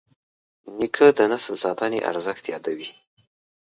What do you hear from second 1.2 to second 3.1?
نسل ساتنې ارزښت یادوي.